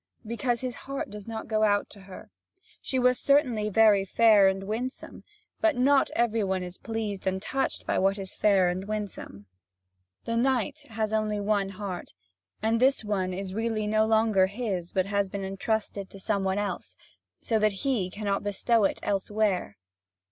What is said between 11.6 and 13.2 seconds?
heart, and this